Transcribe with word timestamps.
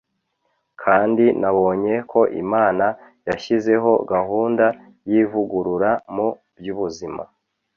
kandi 0.81 1.25
nabonye 1.41 1.95
ko 2.11 2.21
imana 2.43 2.85
yashyizeho 3.27 3.91
gahunda 4.11 4.65
y'ivugurura 5.09 5.91
mu 6.15 6.27
by'ubuzima 6.57 7.23